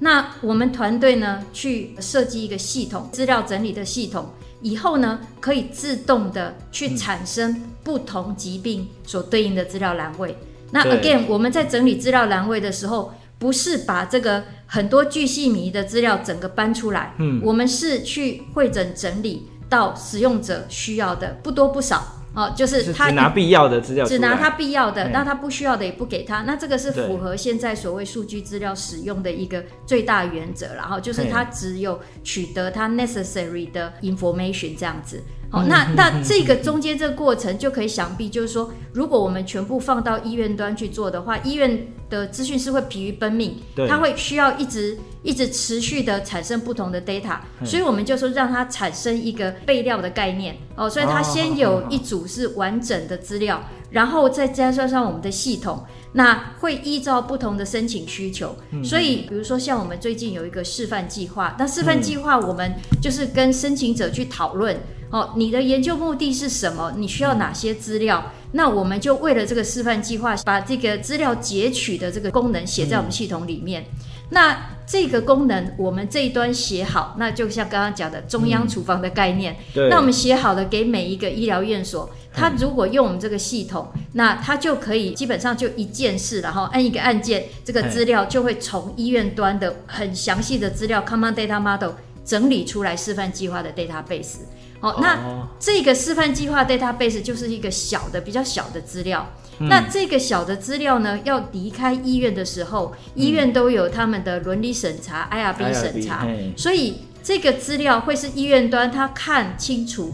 [0.00, 4.28] 那我们团队呢去设计一个系统，资料整理的系统。
[4.62, 10.36] 以后呢，可以自动的去产生不同疾病所对应的资料栏位。
[10.70, 35.22] 那 again，我们在整理资料栏位的时候，不是把这个很多巨细靡的资料整个搬出来，嗯，我们是去会诊整理到使用者需要的不多不少，哦，就是他只拿必要的资料，只拿他必要的，嘿那他不需要的也不给他，那这个是符合现在所谓数据资料使用的一个最大原则，然后就是他只有取得他 necessary 的 information 这样子。
[35.52, 47.36] 哦，那那这个中间这个过程就可以想必就是说，如果我们全部放到医院端去做的话，医院的资讯是会疲于奔命，它会需要一直一直持续的产生不同的 data，
[47.66, 50.56] 所以我们就说让它产生一个备料的概念。
[50.74, 64.74] 哦，所以它先有一组是完整的资料，然后再加上上我们的系统，那会依照不同的申请需求，所以比如说像我们最近有一个示范计划，那示范计划我们就是跟申请者去讨论。
[65.12, 66.94] 哦，你的研究目的是什么？
[66.96, 68.32] 你需要哪些资料？
[68.52, 73.82] 那我们就为了这个示范计划，把这个资料截取的这个功能写在我们系统里面。
[73.82, 79.52] 嗯、那这个功能我们这一端写好，那就像刚刚讲的中央厨房的概念。
[79.52, 79.88] 嗯、对。
[79.90, 91.92] 那我们写好了给每一个医疗院所，他如果用我们这个系统，嗯、那他就可以基本上就一件事，然后按一个按键，这个资料就会从医院端的很详细的资料 Common Data Model
[92.24, 94.36] 整理出来示范计划的 database。
[94.82, 99.26] 哦，那这个示范计划 database 就是一个小的、比较小的资料。
[99.60, 110.12] 嗯、那这个小的资料呢，要离开医院的时候，嗯、医院都有他们的伦理审查、IRB 审查，所以这个资料会是医院端他看清楚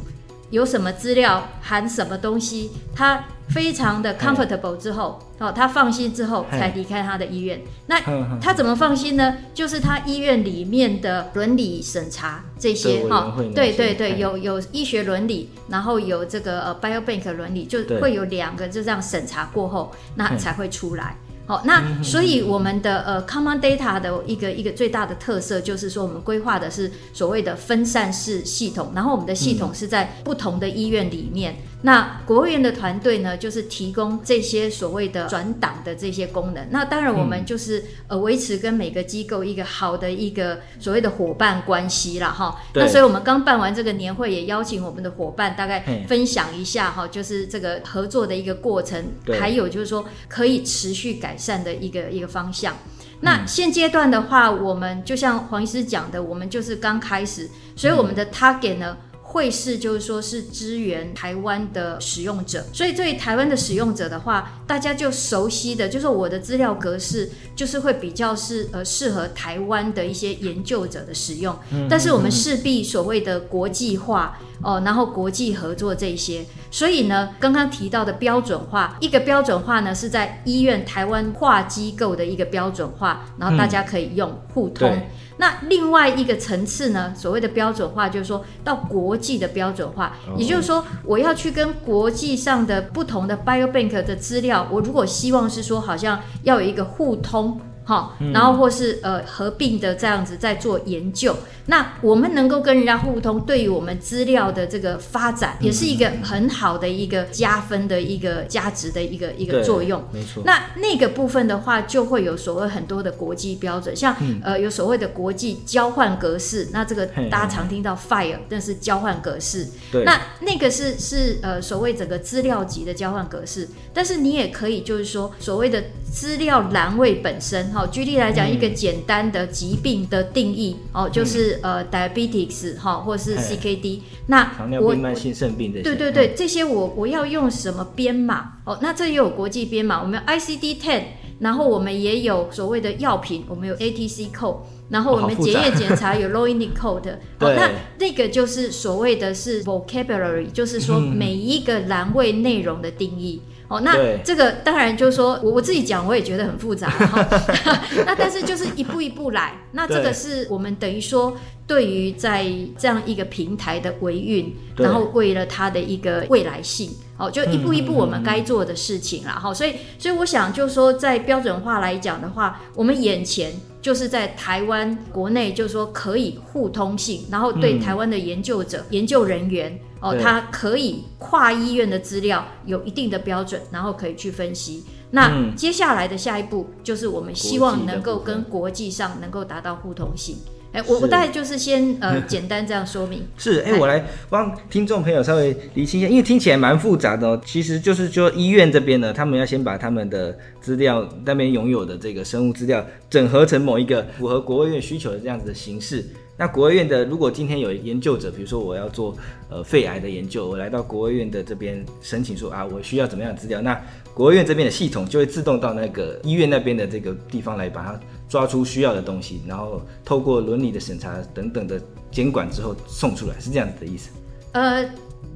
[0.51, 3.25] 有什么资料含什么东西，他。
[3.51, 7.61] 非常的 comfortable 之后，哦，他放心之后才离开他的医院。
[7.87, 8.01] 那
[8.41, 9.37] 他怎么放心呢？
[9.55, 21.17] 就是他医院里面的伦理审查这些哈，对对对，有有医学伦理，然后有这个呃 biobank 伦理，就会有两个就这样审查过后，那才会出来。
[21.47, 31.57] 好，那所以我们的呃 common data 的一个一个最大的特色就是说，我们规划的是所谓的分散式系统，然后我们的系统是在不同的医院里面。
[31.83, 36.67] 那国务院的团队呢，就是提供这些所谓的转档的这些功能。
[36.71, 42.31] 那当然，我们就是呃维持跟每个机构一个好的一个所谓的伙伴关系啦。
[42.31, 42.61] 哈。
[42.75, 52.77] 那所以我们刚办完这个年会，也邀请我们的伙伴大概分享一下哈，就是这个合作的一个过程，还有就是说可以持续改善的一个一个方向。
[53.21, 58.97] 那现阶段的话，我们就像黄医师讲的，我们就是刚开始，所以我们的 target 呢。
[59.31, 71.55] 会是就是说是支援台湾的使用者，所以对于台湾的使用者的话，大家就熟悉的就是我的资料格式，就是会比较是呃适合台湾的一些研究者的使用。
[71.91, 84.91] 但是我们势必所谓的国际化哦，然后国际合作这些，所以呢，刚刚提到的标准化，一个标准化呢是在医院台湾跨机构的一个标准化，然后大家可以用互通。
[85.39, 97.59] 那另外一个层次呢，所谓的标准化，就是说到国际的标准化，也就是说，我要去跟国际上的不同的 biobank 的资料，我如果希望是说，好像要有一个互通。
[97.89, 110.05] 好，然后或是呃合并的这样子在做研究，那我们能够跟人家互通，对于我们资料的这个发展，也是一个很好的一个加分的一个价值的一个一个作用。
[110.13, 110.43] 没错。
[110.45, 119.67] 那那个部分的话，就会有所谓很多的国际标准，像呃有所谓的国际交换格式，那这个大家常听到 FHIR，但是交换格式。
[119.91, 120.05] 对。
[120.05, 127.73] 那那个是是呃所谓整个资料集的交换格式，但是你也可以就是说所谓的资料栏位本身。
[127.79, 138.55] 好，举例来讲，一个简单的疾病的定义，哦、嗯，就是呃，diabetes 哈，或是 CKD，那糖尿病、慢性肾病这些，对对对，这些我我要用什么编码？
[138.65, 141.03] 哦，那这也有国际编码，我们有 ICD-10，
[141.39, 144.57] 然后我们也有所谓的药品，我们有 ATC code，
[144.89, 153.41] 然后我们检验检查有 low inic code，哦，那那个就是所谓的是 vocabulary，就是说每一个栏位内容的定义。
[153.69, 156.91] 哦，那这个当然就是说我我自己讲，我也觉得很复杂。
[158.07, 159.55] 那但是就是一步一步来。
[159.73, 162.47] 那这个是我们等于说，对于在
[162.79, 169.33] 这样一个平台的维运，然后为了它的一个未来性，哦，就一步一步我们该做的事情啦。
[169.33, 173.53] 哈，所以所以我想就是说，在标准化来讲的话，我们眼前
[173.83, 179.79] 就是在台湾国内，就是说可以互通性，然后对台湾的研究者、研究人员。
[180.01, 184.85] 哦，它可以跨医院的资料有一定的标准，然后可以去分析。
[185.11, 190.37] 那接下来的下一步就是我们希望能够跟国际上能够达到互通性。
[190.71, 193.27] 哎，我我大概就是先呃简单这样说明。
[193.39, 197.41] 是，哎，我来帮听众朋友稍微理清一下，因为听起来蛮复杂的哦。
[197.43, 206.05] 其实就是说医院这边呢，他们要先把他们的资料那边拥有的这个生物资料整合成某一个符合国务院需求的这样子的形式。
[206.39, 209.15] 那国卫院的，如果今天有研究者，比如说我要做
[209.51, 213.79] 呃肺癌的研究，我来到国卫院的这边申请说啊，我需要怎么样的资料，那
[214.15, 221.81] 国卫院这边的系统就会自动到那个医院那边的这个地方来把它抓出需要的东西，然后透过伦理的审查等等的
[222.13, 224.11] 监管之后送出来，是这样子的意思。
[224.53, 224.89] 呃。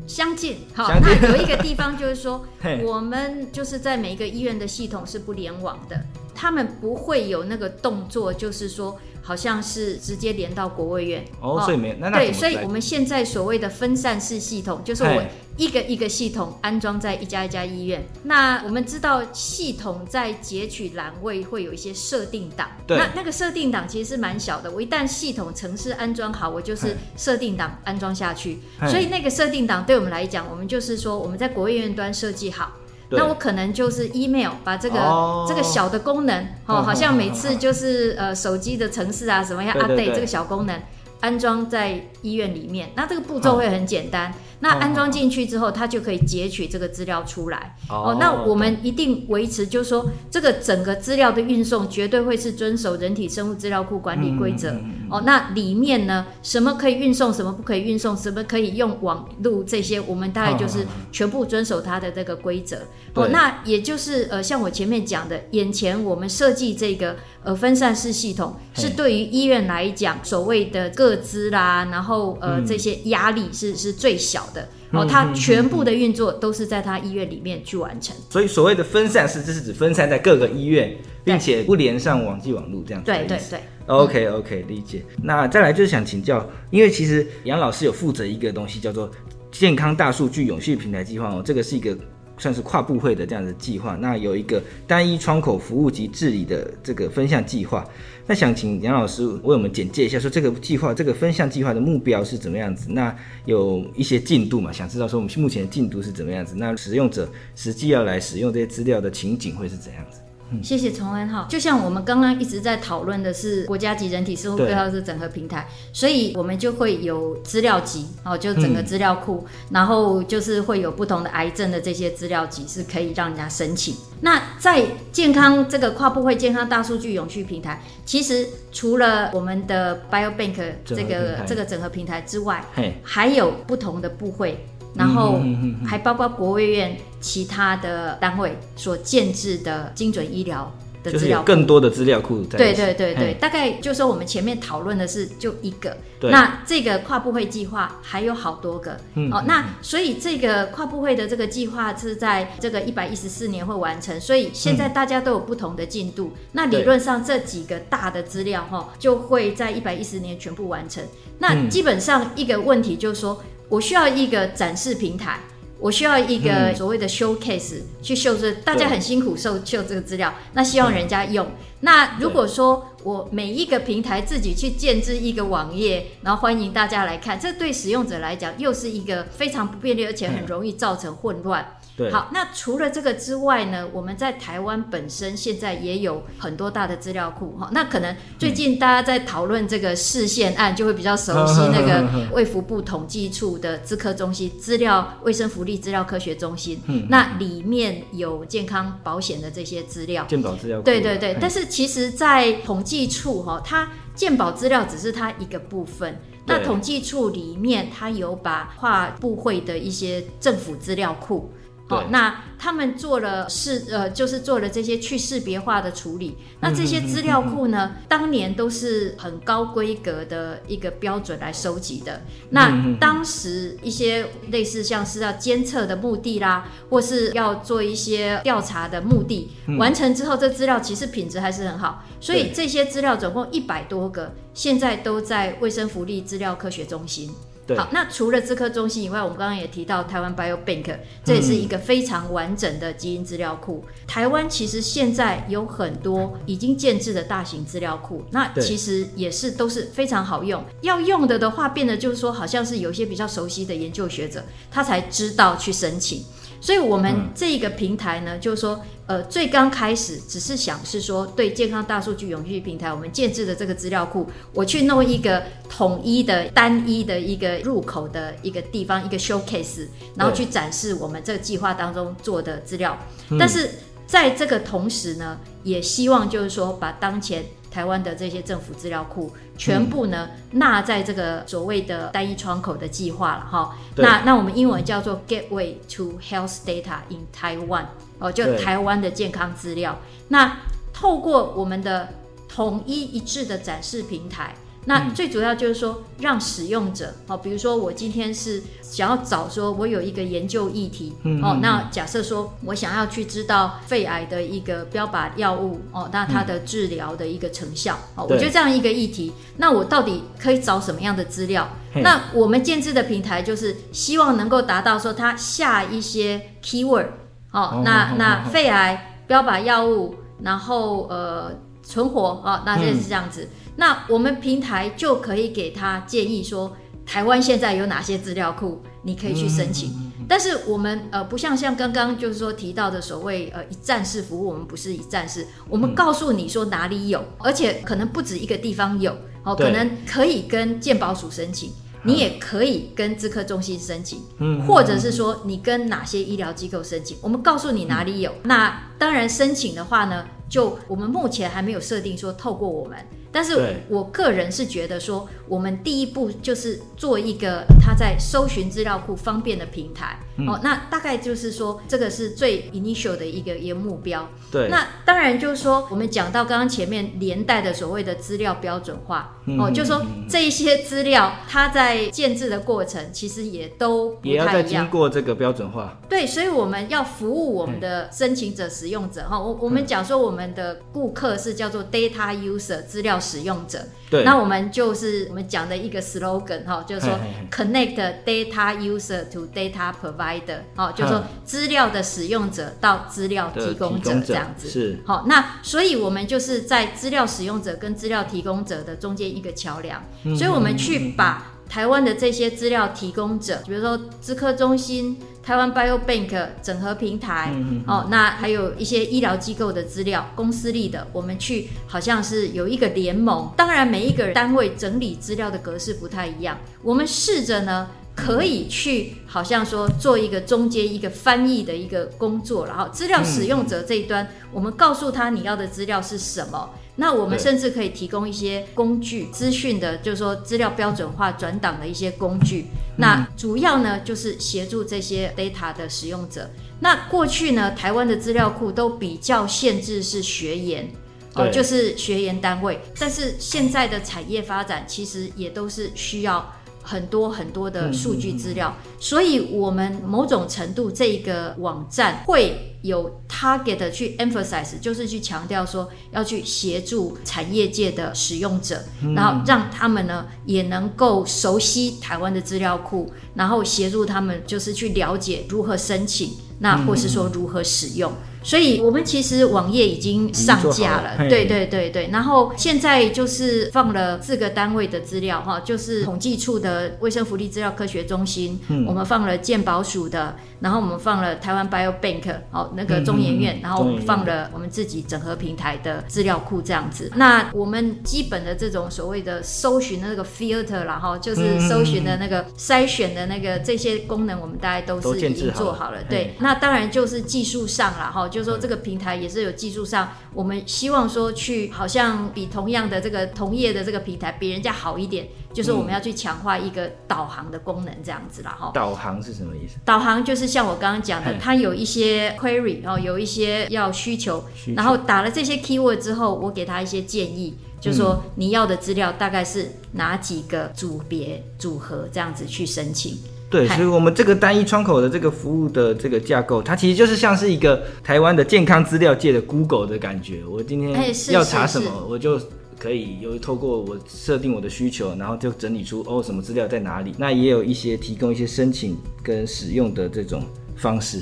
[0.04, 2.44] 相近，好，那有一个地方就是说，
[2.84, 5.96] 我们就是在每一个医院的系统是不联网的，
[6.42, 8.98] 他们不会有那个动作，就是说。
[9.24, 15.22] 好像是直接连到国卫院哦，所以没那那对，所以我们现在所谓的分散式系统，就是我
[15.56, 18.04] 一个一个系统安装在一家一家医院。
[18.24, 24.68] 那我们知道系统在截取栏位会有一些设定档，那那个设定档其实是蛮小的。
[24.68, 32.72] 我一旦系统程式安装好，我就是设定档安装下去，所以那个设定档对我们来讲，我们就是说我们在国卫院端设计好。
[33.16, 40.80] 那我可能就是 email 把这个、哦、这个小的功能，哦，好像每次就是呃手机的程式啊什么要 update 这个小功能
[41.20, 44.32] 安装在医院里面，那这个步骤会很简单。
[44.62, 47.76] 那安装进去之后，它就可以截取这个资料出来。
[47.88, 54.72] 哦，那我们一定维持，就是说这个整个资料的运送绝对会是遵守人体生物资料库管理规则。
[55.10, 62.78] 哦，那里面呢，什么可以运送，什么不可以运送，什么可以用网路这些，我们大概就是全部遵守它的这个规则。
[63.14, 74.51] 哦，那也就是呃，像我前面讲的，眼前我们设计这个呃分散式系统，是对于医院来讲，所谓的个资啦，然后呃这些压力是是最小的。
[74.52, 78.14] 的哦，它全部的运作都是在它医院里面去完成。
[78.30, 80.94] 所以所谓的分散式，这是指分散在各个医院，
[81.24, 83.10] 并且不连上网际网络这样子。
[83.10, 83.60] 对对对。
[83.86, 85.02] OK OK，理解。
[85.22, 89.10] 那再来就是想请教，因为其实杨老师有负责一个东西叫做
[89.50, 91.96] 健康大数据永续平台计划哦，这个是一个。
[92.42, 97.86] 算是跨部会的这样的计划，那有一个单一窗口服务及治理的这个分项计划。
[98.26, 102.88] 那想请杨老师为我们简介一下，说这个计划这个分项计划的目标是怎么样子？
[102.90, 104.72] 那有一些进度嘛？
[104.72, 106.56] 想知道说我们目前的进度是怎么样子？
[106.56, 110.18] 那使用者实际要来使用这些资料的情景会是怎样子？
[110.60, 123.94] 谢谢崇恩哈，就像我们刚刚一直在讨论的是国家级人体生物资料是整合平台，所以我们就会有资料集哦，就整个资料库，嗯、然后就是会有不同的癌症的这些资料集是可以让人家申请。
[124.20, 132.64] 那在健康这个跨部会健康大数据永续平台，其实除了我们的 Biobank 这个这个整合平台之外，
[133.02, 134.66] 还有不同的部会。
[134.94, 135.40] 然后
[135.86, 140.70] 还包括国卫院其他的单位所建制的精准医疗
[141.02, 142.58] 的资料库，就是更多的资料库在。
[142.58, 148.92] 对对对对，大概就是说我们前面讨论的是就一个，那这个跨部会计划还有好多个。
[149.30, 156.32] 哦，那所以这个跨部会的这个计划是在这个一百一十四年会完成，所以现在大家都有不同的进度。
[156.52, 161.02] 那理论上这几个大的资料哈，就会在一百一十年全部完成。
[161.38, 163.40] 那基本上一个问题就是说。
[163.68, 165.40] 我需要一个展示平台，
[165.82, 171.44] 我需要一个所谓的 showcase 去秀这，大家很辛苦秀秀这个资料，那希望人家用。
[171.80, 181.76] 那如果说我每一个平台自己去建置一个网页，然后欢迎大家来看，这对使用者来讲又是一个非常不便利，而且很容易造成混乱。
[181.94, 187.68] 对，好，那除了这个之外呢，我们在台湾本身现在也有很多大的资料库哈。
[187.72, 196.80] 那可能最近大家在讨论这个视线案，就会比较熟悉那个卫福部统计处的资科中心资料卫生福利资料科学中心。
[196.86, 200.84] 嗯，那里面有健康保险的这些资料，健保资料库。
[200.84, 206.20] 对对对，但是其实，在统计处哈，它鉴保资料只是它一个部分。
[206.46, 211.52] 那统计处里面，它有把跨部会的一些政府资料库。
[211.92, 216.36] 哦，那他们做了识呃，就是做了这些去识别化的处理。
[216.60, 222.22] 那这些资料库呢，当年都是很高规格的一个标准来收集的。
[222.50, 232.04] 那当时一些类似像是要监测的目的啦，或是要做一些调查的目的，完成之后，这资料其实品质还是很好。
[232.20, 237.34] 所以这些资料总共一百多个，现在都在卫生福利资料科学中心。
[237.76, 243.84] 好，那除了资科中心以外，我们刚刚也提到台湾 Biobank，这也是一个非常完整的基因资料库。
[243.86, 250.62] 嗯、台湾其实现在有很多已经建制的大型资料库，那其实也是都是非常好用。
[250.80, 256.24] 要用的的话，变得就是说，好像是有一些比较熟悉的研究学者，他才知道去申请。
[256.60, 272.96] 所以，我们这一个平台呢，就是说，呃，最刚开始只是想是说，对健康大数据永续平台，我们建置的这个资料库，我去弄一个统一的、单一的一个入口的一个地方，一个 showcase，然后去展示我们这个计划当中做的资料。
[273.38, 273.70] 但是
[274.06, 283.76] 在这个同时呢，也希望就是说，把当前台湾的这些政府资料库，全部呢纳在这个所谓的单一窗口的计划了哈。
[283.96, 287.86] 那那我们英文叫做 Gateway to Health Data in Taiwan，
[288.22, 289.98] 哦，就台湾的健康资料。
[290.28, 290.58] 那
[290.92, 292.08] 透过我们的
[292.48, 294.54] 统一一致的展示平台。
[294.84, 311.68] 那最主要就是说，让使用者哦，比如说我今天是想要找说，我有一个研究议题哦，那假设说我想要去知道肺癌的一个标靶药物哦，那它的治疗的一个成效哦，我觉得这样一个议题，那我到底可以找什么样的资料？
[312.02, 317.06] 那我们建置的平台就是希望能够达到说，它下一些 keyword
[317.52, 323.48] 哦，那那肺癌标靶药物，然后呃存活哦，那这是这样子。
[323.76, 326.76] 那我们平台就可以给他建议说，
[327.06, 330.12] 台湾现在有哪些资料库，你可以去申请。
[330.28, 341.72] 但是我们呃不像像刚刚就是说提到的所谓呃一站式服务，我们不是一站式，我们告诉你说哪里有，而且可能不止一个地方有，哦，可能可以跟健保署申请，
[342.04, 344.20] 你也可以跟资科中心申请，
[344.66, 348.32] 或者是说你跟哪些医疗机构申请，我们告诉你哪里有。
[348.44, 352.98] 那当然申请的话呢，就我们目前还没有设定说透过我们。
[353.32, 360.18] 但是我个人是觉得说，我们第一步就是做一个它在搜寻资料库方便的平台。
[360.36, 364.28] 嗯、哦，那大概就是说，这个是最 initial 的一个一个目标。
[364.50, 364.68] 对。
[364.68, 369.36] 那当然就是说，我们讲到刚刚前面连带的所谓的资料标准化。
[369.46, 374.46] 嗯、哦，就是说这一些资料它在建制的过程，其实也都不太一样。
[374.46, 376.00] 也要再经过这个标准化。
[376.08, 379.22] 对，所以我们要服务我们的申请者、使用者。
[379.28, 387.18] 哈、哦，我我们讲说我们的顾客是叫做 data user 资料使用者，对，那我们就是我们讲的一个 slogan 哈，就是说
[387.50, 387.96] connect
[388.26, 394.98] data user to data provider，哦，就是说资料的使用者到资料提供者这样子，是。
[395.06, 395.24] 好。
[395.28, 400.02] 那所以我们就是在资料使用者跟资料提供者的中间一个桥梁，
[400.36, 405.16] 所以我们去把台湾的这些资料提供者，比如说资科中心。
[405.42, 413.50] 台湾 Biobank 整合平台，嗯、哦，那还有一些医疗机构的资料，公司立的，我们去好像是有一个联盟。
[413.56, 426.70] 当然，每一个单位整理资料的格式不太一样，我们试着呢，可以去好像说做一个中间一个翻译的一个工作，然后资料使用者这一端，我们告诉他你要的资料是什么。
[426.96, 432.66] 那我们甚至可以提供一些工具、资讯的，就是说资料标准化转档的一些工具。
[432.96, 436.50] 那主要呢，就是协助这些 data 的使用者。
[436.80, 440.90] 那过去呢，台湾的资料库都比较限制是学研，
[441.34, 442.80] 哦，就是学研单位。
[442.98, 446.54] 但是现在的产业发展，其实也都是需要。
[446.82, 458.82] 很多很多的数据资料，所以我们某种程度这一个网站会有 target 去 emphasize，就是去强调说要去协助产业界的使用者，
[459.14, 468.12] 然后让他们呢也能够熟悉台湾的资料库，然后协助他们就是去了解如何申请，那或是说如何使用。
[468.42, 472.08] 所以，我们其实网页已经上架了，对对对对。
[472.12, 487.10] 然后现在就是放了四个单位的资料哈，就是统计处的卫生福利资料科学中心，嗯、我们放了健保署的，然后我们放了台湾 Biobank 哦，那个中研院，然后我们放了我们自己整合平台的资料库这样子。
[487.14, 495.98] 那我们基本的这种所谓的搜寻的那个 filter 啦哈就是搜寻的那个筛选的那个这些功能，我们大概都是已经做好了。
[496.08, 498.28] 对，那当然就是技术上了哈。
[498.32, 508.70] 就是说，这个平台也是有技术上，我们希望说去好像比同样的这个同业的这个平台比人家好一点，就是我们要去强化一个导航的功能，这样子啦哈。
[508.72, 509.76] 导航是什么意思？
[509.84, 514.42] 导航就是像我刚刚讲的，它有一些 query 哦，有一些要需求，
[514.74, 523.18] 然后打了这些 keyword 之后，我给他一些建议，就是说你要的资料大概是哪几个组别组合，这样子去申请。
[523.52, 530.42] 对，所以我们这个单一窗口的这个服务的这个架构，它其实就是像是一个台湾的健康资料界的 Google 的感觉。
[530.50, 532.40] 我今天要查什么，我就
[532.78, 537.14] 可以有透过我设定我的需求，然后就整理出哦什么资料在哪里。
[537.18, 540.42] 那也有一些提供一些申请跟使用的这种
[540.74, 541.18] 方式，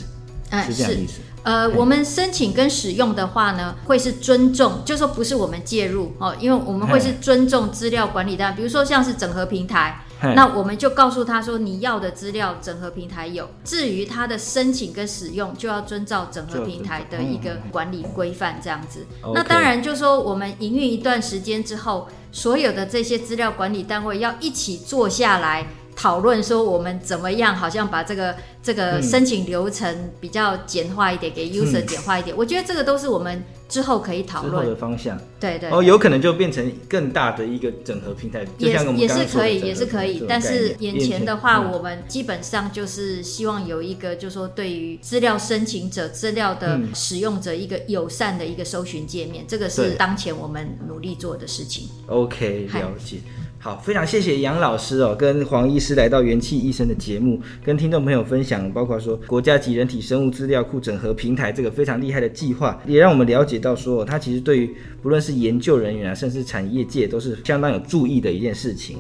[0.65, 1.21] 是这样的意思。
[1.43, 10.05] 呃，我们申请跟使用的话呢，会是尊重，就是说不是我们介入哦，因为我们会是尊重资料管理的，比如说像是整合平台。
[10.23, 19.07] 那我们就告诉他说，你要的资料整合平台有，至于他的申请跟使用，就要遵照整合平台的一个管理规范这样子。
[19.35, 25.67] 那当然就是说，我们营运一段时间之后，所有的这些资料管理单位要一起坐下来
[25.97, 32.35] 讨论说我们怎么样，好像把这个这个申请流程比较简化一点，嗯、给 user 简化一点。
[32.37, 35.19] 我觉得这个都是我们之后可以讨论的方向。
[35.39, 35.71] 对，对对。
[35.71, 40.25] 哦，有可能就变成更大的一个整合平台，也就像我们也是可以，也是可以。
[40.29, 51.89] 但是眼眼前的话，嗯、我们基本上就是希望有一个，就是说对于资料申请者、资料的使用者一个友善的一个搜寻界面，嗯、这个是当前我们努力做的事情。
[52.07, 53.19] OK，了解。
[53.63, 68.97] 好，非常谢谢杨老师哦，跟黄医师来到元气医生的节目，跟听众朋友分享，包括说国家级人体生物资料库整合平台这个非常厉害的计划，也让我们了解到说，它其实对于不论是研究人员啊，甚至产业界都是相当有注意的一件事情。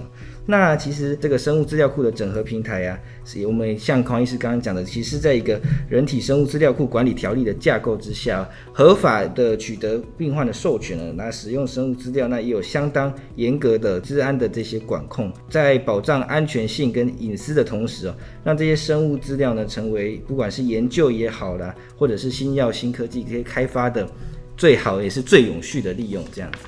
[0.50, 24.04] 那其实这个生物资料库的整合平台啊，是我们像黄医师刚刚讲的，其实在一个人体生物资料库管理条例的架构之下，合法的取得病患的授权了，那使用生物资料，那也有相当严格的治安的这些管控，在保障安全性跟隐私的同时哦，让这些生物资料呢，成为不管是研究也好啦，或者是新药新科技这些开发的
[24.56, 26.58] 最好也是最永续的利用这样子。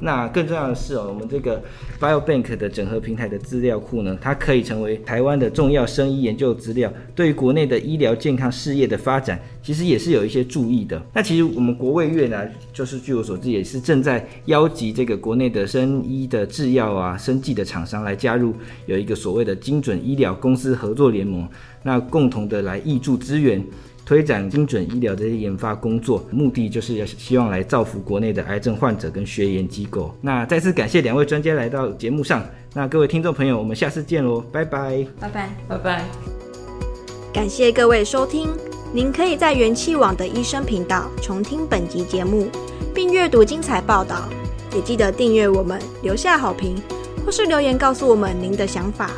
[0.00, 1.60] 那更重要的是哦，我们这个
[1.98, 11.02] Biobank 的整合平台的资料库呢，它可以成为台湾的重要生医研究资料，对于国内的医疗健康事业的发展，其实也是有一些注意的。
[11.12, 18.54] 那其实我们国卫院呢，就是据我所知，也是正在邀集这个国内的生医的制药啊、生技的厂商来加入，
[18.86, 21.48] 有一个所谓的精准医疗公司合作联盟，
[21.82, 23.64] 那共同的来挹注资源。
[24.08, 30.10] 推展精准医疗这些研发工作，目的就是要希望来造福国内的癌症患者跟学研机构。
[30.22, 32.42] 那再次感谢两位专家来到节目上。
[32.72, 36.04] 那各位听众朋友，我们下次见喽，拜拜，拜拜，拜拜。
[37.34, 38.48] 感谢各位收听，
[38.94, 42.48] 您可以在元气网的医生频道重听本集节目，
[42.94, 44.26] 并阅读精彩报道。
[44.74, 46.80] 也记得订阅我们，留下好评，
[47.26, 49.10] 或是留言告诉我们您的想法。